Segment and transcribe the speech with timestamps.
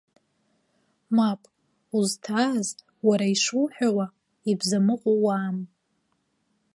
[1.15, 1.41] Мап,
[1.97, 2.67] узҭааз
[3.07, 4.05] уара ишуҳәауа,
[4.49, 5.57] ибзамыҟәу уаам.